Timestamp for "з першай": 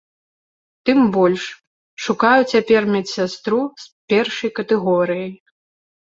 3.83-4.49